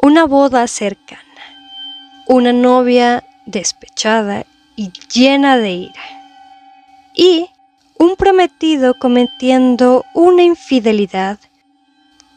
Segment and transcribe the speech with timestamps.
[0.00, 1.22] una boda cercana,
[2.26, 6.02] una novia despechada y llena de ira,
[7.14, 7.50] y
[7.98, 11.38] un prometido cometiendo una infidelidad.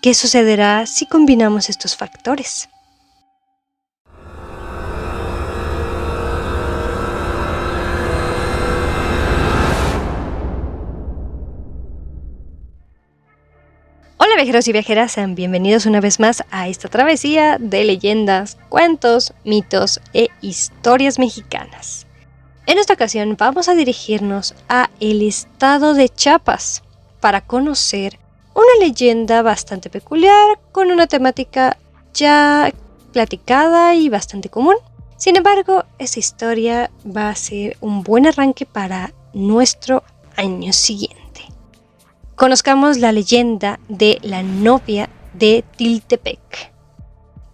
[0.01, 2.67] ¿Qué sucederá si combinamos estos factores?
[14.23, 19.33] Hola viajeros y viajeras, sean bienvenidos una vez más a esta travesía de leyendas, cuentos,
[19.43, 22.05] mitos e historias mexicanas.
[22.67, 26.83] En esta ocasión vamos a dirigirnos a el estado de Chiapas
[27.19, 28.19] para conocer
[28.53, 31.79] una leyenda bastante peculiar con una temática
[32.13, 32.71] ya
[33.13, 34.75] platicada y bastante común.
[35.17, 40.03] Sin embargo, esta historia va a ser un buen arranque para nuestro
[40.35, 41.21] año siguiente
[42.41, 46.73] conozcamos la leyenda de la novia de Tiltepec.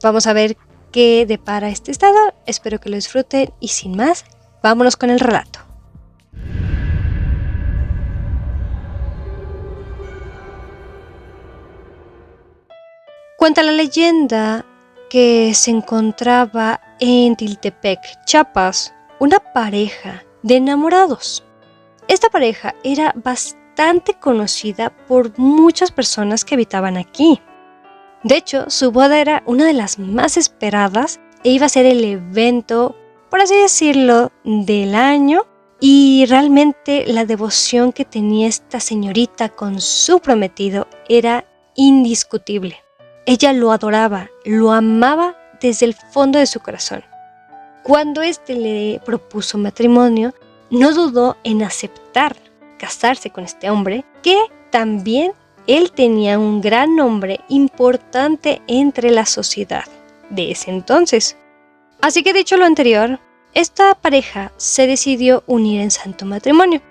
[0.01, 0.55] Vamos a ver
[0.93, 4.23] qué depara este estado, espero que lo disfruten y sin más,
[4.63, 5.59] vámonos con el relato.
[13.37, 14.65] Cuenta la leyenda
[15.09, 21.43] que se encontraba en Tiltepec, Chiapas, una pareja de enamorados.
[22.07, 23.56] Esta pareja era bastante
[24.19, 27.39] conocida por muchas personas que habitaban aquí.
[28.23, 32.03] De hecho, su boda era una de las más esperadas e iba a ser el
[32.03, 32.95] evento,
[33.29, 35.45] por así decirlo, del año
[35.79, 42.83] y realmente la devoción que tenía esta señorita con su prometido era indiscutible.
[43.27, 47.03] Ella lo adoraba, lo amaba desde el fondo de su corazón.
[47.83, 50.33] Cuando éste le propuso matrimonio,
[50.71, 52.35] no dudó en aceptar
[52.77, 54.37] casarse con este hombre, que
[54.69, 55.31] también
[55.67, 59.85] él tenía un gran nombre importante entre la sociedad
[60.29, 61.35] de ese entonces.
[62.01, 63.19] Así que dicho lo anterior,
[63.53, 66.81] esta pareja se decidió unir en santo matrimonio.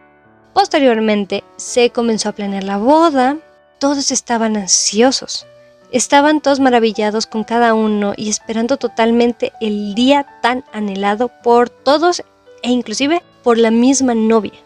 [0.52, 3.38] Posteriormente se comenzó a planear la boda,
[3.78, 5.46] todos estaban ansiosos,
[5.92, 12.22] estaban todos maravillados con cada uno y esperando totalmente el día tan anhelado por todos
[12.62, 14.65] e inclusive por la misma novia.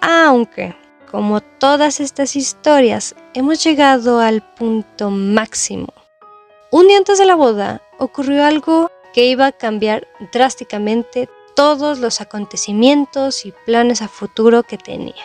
[0.00, 0.74] Aunque,
[1.10, 5.92] como todas estas historias, hemos llegado al punto máximo.
[6.70, 12.20] Un día antes de la boda ocurrió algo que iba a cambiar drásticamente todos los
[12.20, 15.24] acontecimientos y planes a futuro que tenía,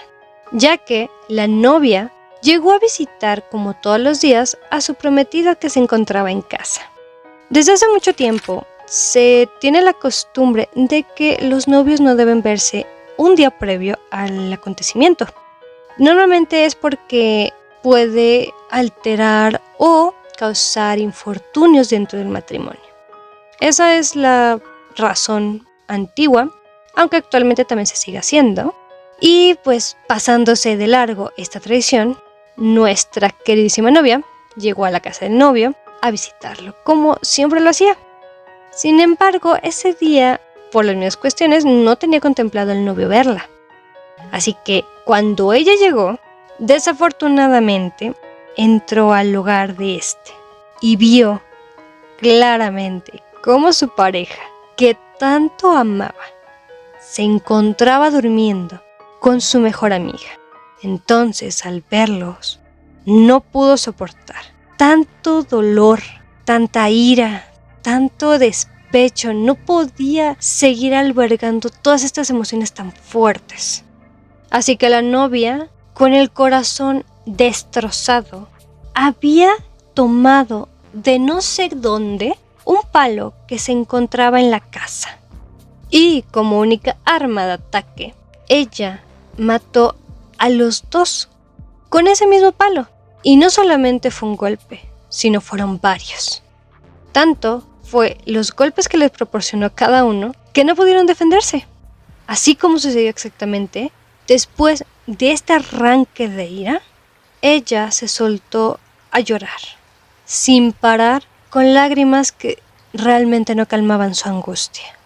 [0.51, 2.11] ya que la novia
[2.41, 6.81] llegó a visitar como todos los días a su prometida que se encontraba en casa.
[7.49, 12.85] Desde hace mucho tiempo se tiene la costumbre de que los novios no deben verse
[13.17, 15.27] un día previo al acontecimiento.
[15.97, 22.81] Normalmente es porque puede alterar o causar infortunios dentro del matrimonio.
[23.59, 24.59] Esa es la
[24.95, 26.49] razón antigua,
[26.95, 28.75] aunque actualmente también se sigue haciendo.
[29.19, 32.17] Y pues pasándose de largo esta tradición,
[32.57, 34.21] nuestra queridísima novia
[34.57, 37.97] llegó a la casa del novio a visitarlo, como siempre lo hacía.
[38.71, 40.41] Sin embargo, ese día
[40.75, 43.47] por las mismas cuestiones, no tenía contemplado el novio verla.
[44.33, 46.19] Así que cuando ella llegó,
[46.59, 48.13] desafortunadamente
[48.57, 50.33] entró al hogar de este
[50.81, 51.41] y vio
[52.17, 54.41] claramente cómo su pareja,
[54.75, 56.25] que tanto amaba,
[56.99, 58.83] se encontraba durmiendo
[59.21, 60.37] con su mejor amiga.
[60.83, 62.59] Entonces, al verlos,
[63.05, 64.43] no pudo soportar
[64.75, 66.01] tanto dolor,
[66.43, 67.47] tanta ira,
[67.81, 73.83] tanto desprecio pecho, no podía seguir albergando todas estas emociones tan fuertes.
[74.49, 78.47] Así que la novia, con el corazón destrozado,
[78.93, 79.49] había
[79.93, 85.17] tomado de no sé dónde un palo que se encontraba en la casa.
[85.89, 88.15] Y como única arma de ataque,
[88.47, 89.03] ella
[89.35, 89.97] mató
[90.37, 91.27] a los dos
[91.89, 92.87] con ese mismo palo.
[93.23, 96.43] Y no solamente fue un golpe, sino fueron varios.
[97.11, 101.65] Tanto fue los golpes que les proporcionó cada uno que no pudieron defenderse.
[102.27, 103.89] Así como sucedió exactamente,
[104.27, 106.81] después de este arranque de ira,
[107.41, 108.81] ella se soltó
[109.11, 109.61] a llorar,
[110.25, 112.61] sin parar, con lágrimas que
[112.91, 114.99] realmente no calmaban su angustia.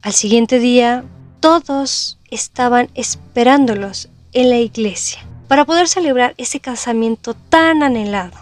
[0.00, 1.02] Al siguiente día,
[1.40, 5.18] todos estaban esperándolos en la iglesia
[5.48, 8.38] para poder celebrar ese casamiento tan anhelado.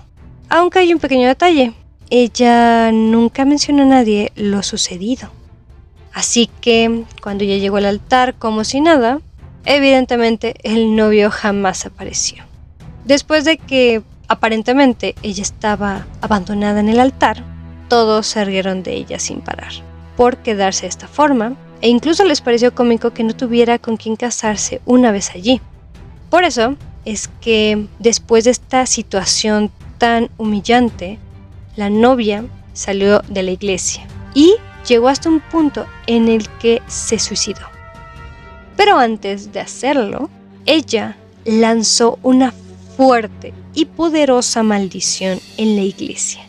[0.50, 1.72] Aunque hay un pequeño detalle,
[2.14, 5.31] ella nunca mencionó a nadie lo sucedido.
[6.12, 9.23] Así que cuando ella llegó al altar como si nada,
[9.64, 12.44] evidentemente el novio jamás apareció.
[13.06, 17.44] Después de que aparentemente ella estaba abandonada en el altar,
[17.88, 19.73] todos se rieron de ella sin parar,
[20.14, 24.17] por quedarse de esta forma, e incluso les pareció cómico que no tuviera con quien
[24.17, 25.62] casarse una vez allí.
[26.29, 26.76] Por eso
[27.06, 31.19] es que después de esta situación tan humillante,
[31.76, 34.54] la novia salió de la iglesia y
[34.86, 37.66] llegó hasta un punto en el que se suicidó.
[38.76, 40.30] Pero antes de hacerlo,
[40.66, 42.52] ella lanzó una
[42.96, 46.42] fuerte y poderosa maldición en la iglesia,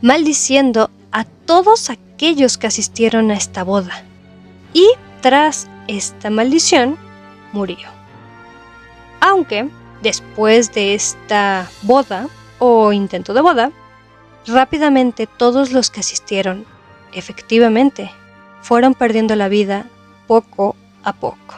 [0.00, 4.04] maldiciendo a todos aquellos que asistieron a esta boda.
[4.72, 4.88] Y
[5.22, 6.96] tras esta maldición,
[7.52, 7.88] murió.
[9.20, 9.68] Aunque
[10.02, 12.28] después de esta boda
[12.58, 13.72] o intento de boda,
[14.46, 16.66] rápidamente todos los que asistieron,
[17.12, 18.10] efectivamente,
[18.62, 19.88] fueron perdiendo la vida
[20.26, 21.54] poco a poco.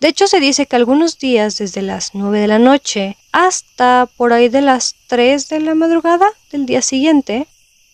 [0.00, 4.32] De hecho, se dice que algunos días desde las 9 de la noche hasta por
[4.32, 7.46] ahí de las 3 de la madrugada del día siguiente,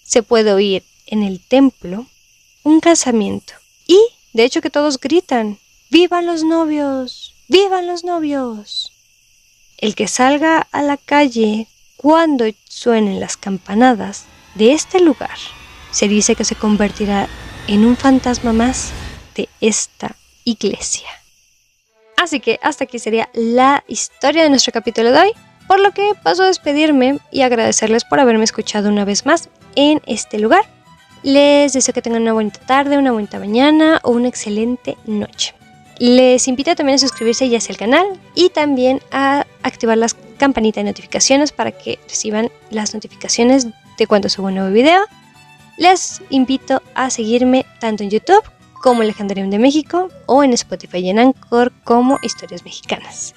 [0.04, 2.06] se puede oír en el templo
[2.64, 3.54] un casamiento.
[3.86, 3.98] Y,
[4.32, 5.58] de hecho, que todos gritan,
[5.90, 7.34] ¡Vivan los novios!
[7.48, 8.92] ¡Vivan los novios!
[9.78, 11.66] El que salga a la calle
[12.02, 14.24] cuando suenen las campanadas
[14.56, 15.38] de este lugar,
[15.92, 17.28] se dice que se convertirá
[17.68, 18.90] en un fantasma más
[19.36, 21.08] de esta iglesia.
[22.16, 25.32] Así que hasta aquí sería la historia de nuestro capítulo de hoy,
[25.68, 30.02] por lo que paso a despedirme y agradecerles por haberme escuchado una vez más en
[30.06, 30.64] este lugar.
[31.22, 35.54] Les deseo que tengan una bonita tarde, una bonita mañana o una excelente noche.
[35.98, 40.82] Les invito también a suscribirse ya sea al canal y también a activar las campanitas
[40.82, 45.00] de notificaciones para que reciban las notificaciones de cuando subo un nuevo video.
[45.76, 48.42] Les invito a seguirme tanto en YouTube
[48.82, 53.36] como Legendarium de México o en Spotify y en Anchor como Historias Mexicanas.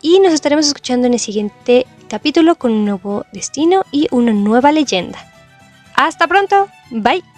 [0.00, 4.72] Y nos estaremos escuchando en el siguiente capítulo con un nuevo destino y una nueva
[4.72, 5.18] leyenda.
[5.94, 7.31] Hasta pronto, bye.